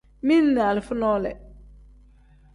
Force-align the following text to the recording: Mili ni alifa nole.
Mili 0.21 0.53
ni 0.55 0.61
alifa 0.67 0.95
nole. 1.01 1.31